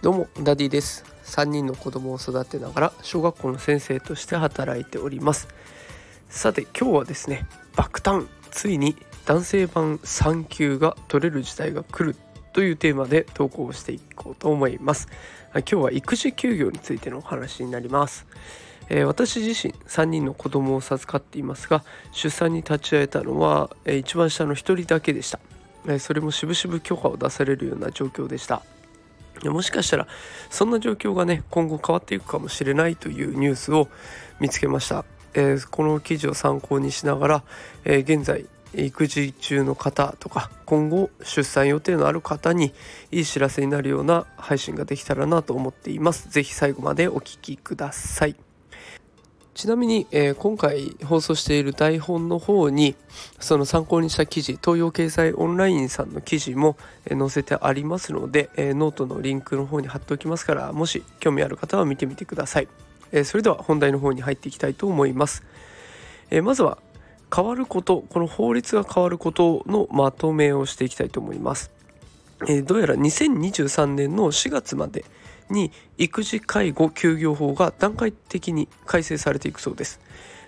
[0.00, 1.04] どうもダディです。
[1.24, 5.48] 3人の子供を育てながら小学校の先生として働いております。
[6.28, 8.26] さて今日はですね爆誕。
[8.50, 12.16] ついに男性版産休が取れる時代が来る
[12.58, 15.06] というテーマで投稿していこうと思います。
[15.54, 18.26] 今日は育児休業についてのお話になります。
[18.88, 25.38] えー、私自身3人の子供を授かっていますが出産に立ち会えたのは、えー、一番下の1人だけでした、
[25.86, 28.62] え、それもしぶしぶ許可を出されるような状況でした。
[29.44, 30.08] もしかしたら
[30.50, 33.86] そんな状況がね今後変わっていくかもしれないというニュースを
[34.40, 35.04] 見つけました、
[35.34, 37.44] え、この記事を参考にしながら、
[37.84, 42.72] えー、現在育児中の方とか今後出産予定のある方に
[43.10, 46.28] いい知らせになるような配信ができたらなと思っています。
[46.30, 48.36] 是非最後までお聴きください。
[49.58, 52.94] ちなみに、えー、今回放送している台本の方に
[53.40, 62.68] その参考にした記事東洋経済オンラインさんの記事も、えー、載せてありますので、えー、ノートのリンクの方に貼っておきますからもし興味ある方は見てみてください、
[63.10, 65.42] えそれでは本題の方に入っていきたいと思います、
[66.30, 66.78] えまずは
[67.34, 71.70] 変わることこの法律が変わることのまとめをしていきたいと思います、
[72.46, 75.04] えどうやら2023年の4月まで
[75.50, 80.00] に育児介護休業法が段階的に改正されていくそうです。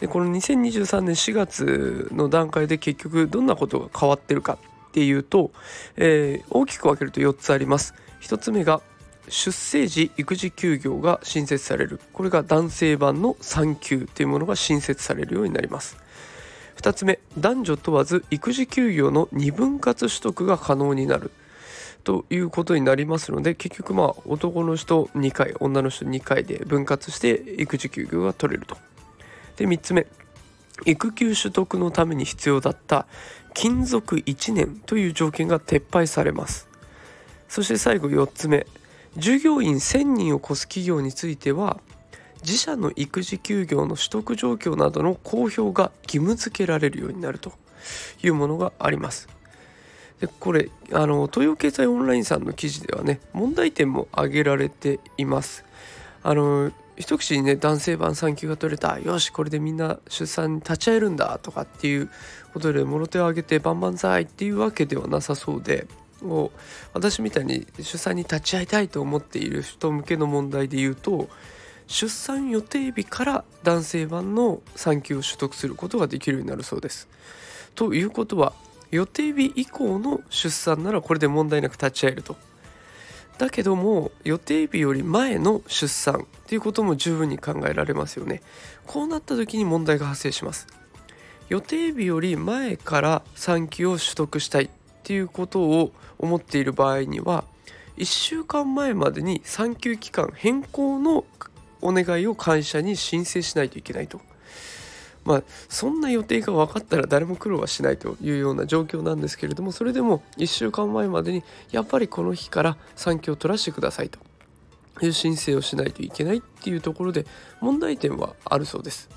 [0.00, 5.52] でこの2023年4月の段階で結局どんなことが変わってるかっていうと、
[5.96, 7.94] えー、大きく分けると4つあります。
[8.20, 8.82] 1つ目が
[9.28, 15.96] 出生時育児休業が新設されるこれが男性版の産休というものが新設されるようになります
[16.82, 21.30] 2つ目男女問わず育児休業の2分割取得が可能になる
[22.02, 28.76] ということになりますので結局まあ男の人2回女の人2回で分割して育児休業が取れると。
[29.56, 30.08] で3つ目
[30.84, 33.06] 育休取得のために必要だった
[33.54, 36.66] 勤続1年という条件が撤廃されます
[37.48, 38.66] そして最後4つ目
[39.16, 41.78] 従業員1000人を超す企業については
[42.42, 47.52] 自社の育児休業の取得状況などの公表が義務付けられるようになると
[48.22, 49.28] いうものがあります。
[50.20, 55.64] でこれあの東洋経済オンラインさんの記事ではね問題点も挙げられています。
[56.22, 58.98] あの一口にね男性版産休が取れた。
[59.00, 62.10] よしこれでみんな出産に立ち会えるんだとかっていう
[62.52, 65.86] ことでもろ手を挙げて万々歳っていうわけではなさそうで
[66.20, 66.50] もう
[66.94, 71.28] 私みたいに出産に立ち会いたいと思っている人向けの問題で言うと
[71.92, 77.06] 出産予定日から男性版の産休を取得することができるようになるそうです。
[77.74, 78.54] ということは
[78.90, 82.36] 予定日以降の出産ならこれで問題なく立ち会えると。
[83.36, 88.40] だけども予定日より前の出産っていうことも十分に考えられますよね。
[88.86, 90.66] こうなった時に問題が発生します。
[91.50, 94.70] 予定日より前から産休を取得したいっ
[95.02, 97.44] ていうことを思っている場合には
[97.98, 101.26] 1週間前までに産休期間変更の
[101.82, 104.20] お願いを会社に申請しないといけないと。
[105.24, 114.18] まあそんな予定が分かったら誰も苦労はしないというような状況なんですけれどもそれでも1週間前までにやっぱりこの日から産休を取らせてくださいと
[115.00, 117.24] いう申請をしないといけないっていうところで
[117.60, 119.08] 問題点はあるそうです。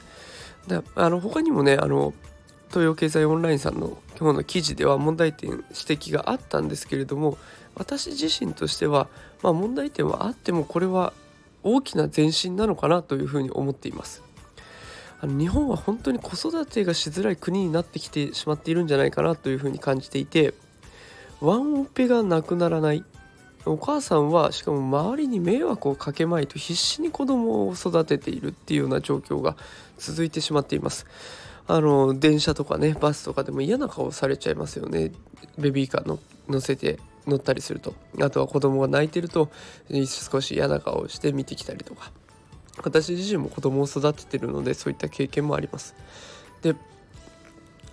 [0.67, 2.13] であの他にもねあの
[2.69, 7.37] 東洋経済オンラインさんの今日の記事では問題点指摘があったんですけれども
[7.75, 9.07] 私自身としては、
[9.43, 11.13] まあ、問題点はあってもこれは
[11.65, 14.23] 大きな前進なのかなというふうに思っています。
[15.23, 20.53] 日本は本当に子育てがしづらい国になってきてしまっているんじゃないかなというふうに感じていて
[21.41, 23.03] ワンオペがなくならない。
[23.65, 29.57] お母さんはしかも周りに迷惑をかけまいと必死に子供を育てているっていうような状況が
[29.97, 31.07] 続いてしまっています。
[31.67, 35.11] あの電車とかねバスとかでも嫌な顔されちゃいますよね。
[35.57, 36.99] ベビーカーの乗せて。
[37.27, 37.93] 乗ったりすると。
[38.21, 39.49] あとは子供が泣いてると
[40.29, 42.11] 少し嫌な顔をして見てきたりとか。
[42.83, 45.95] 私自身も子供を育ててるのでそういった経験もあります。
[46.61, 46.75] で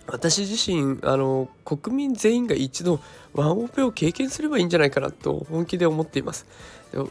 [0.07, 3.01] 私自身あの国民全員が一度
[3.35, 6.47] ワンオペを経験すればいいんじゃないかなと本気で思っています。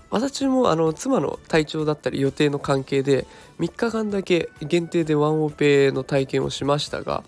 [0.10, 3.26] 私もあの妻の体調だったり予定の関係で
[3.60, 7.24] 3日間だけ限定でワンオペの体験をしましたが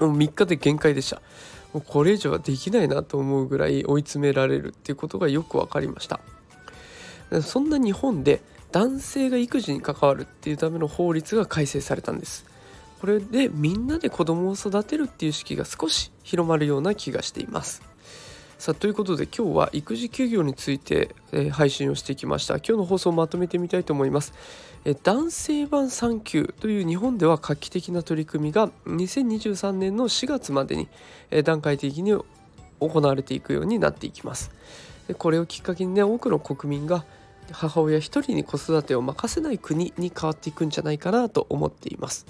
[0.00, 1.22] もう3日で限界でした。
[1.72, 6.20] もうこれ以上はできないなと思うぐらい追い詰められるっていうことがよく分かりました。
[7.42, 12.44] そんな日本で男性が育児に関わるっていうための法律が改正されたんです。
[13.00, 17.89] これでみんなで子供を育てるっていう意識が少し広まるような気がしています。
[18.60, 22.56] さあということで今日は育児休業について、えー、配信をしてきました。
[22.56, 24.34] 今日の放送をまとめてみたいと思います、
[24.84, 30.88] えー、男性版産休という日本では画期的な取り組みが2023年の4月までに、
[31.30, 32.10] えー、段階的に
[32.80, 34.50] 行われていくようになっていきます。
[35.08, 37.06] でこれをきっかけにね多くの国民が
[37.52, 42.26] 母親一人に子育てを任せない国に変わっていくんじゃないかなと思っています、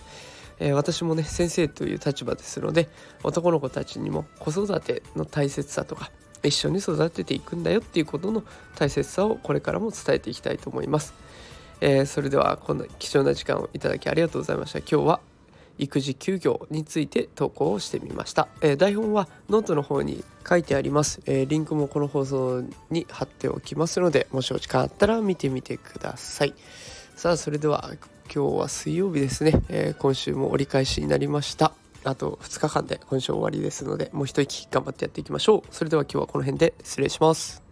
[0.61, 2.89] えー、私もね先生という立場ですので
[3.25, 6.13] 男の子たちにも子育ての大切さとか
[6.43, 8.45] 一緒に育てていくんだよっていうことの
[8.77, 11.15] 大切さをこれからも伝えていきたいと思います、
[11.81, 14.79] えー、それではこんな貴重な時間をいただきありがとうございました。
[14.79, 15.21] 今日は
[15.79, 26.55] 育児休業について投稿をしてみました、えー、台本はノートの方に書いてあります、えー、リンクもこの放送に貼っておきますのでもしお時間あったら見てみてください。
[27.17, 27.91] さあそれでは
[28.33, 31.73] 今日は水曜日ですね、えー、今週も折り返しになりました。
[32.05, 35.75] あと2日間で今週終わりですのでもう一息頑張ってやっていきましょう。
[35.75, 37.70] それでは今日はこの辺で失礼します。